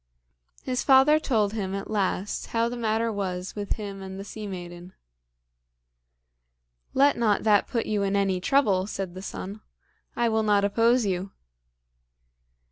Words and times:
His 0.63 0.81
father 0.83 1.19
told 1.19 1.53
him 1.53 1.75
at 1.75 1.87
last 1.87 2.47
how 2.47 2.67
the 2.67 2.75
matter 2.75 3.13
was 3.13 3.55
with 3.55 3.73
him 3.73 4.01
and 4.01 4.19
the 4.19 4.23
sea 4.23 4.47
maiden. 4.47 4.93
"Let 6.95 7.17
not 7.19 7.43
that 7.43 7.67
put 7.67 7.85
you 7.85 8.01
in 8.01 8.15
any 8.15 8.41
trouble," 8.41 8.87
said 8.87 9.13
the 9.13 9.21
son; 9.21 9.61
"I 10.15 10.27
will 10.27 10.41
not 10.41 10.63
oppose 10.65 11.05
you." 11.05 11.33